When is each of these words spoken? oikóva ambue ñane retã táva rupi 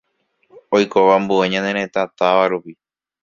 oikóva 0.75 1.13
ambue 1.19 1.45
ñane 1.53 1.71
retã 1.79 2.03
táva 2.19 2.43
rupi 2.51 2.71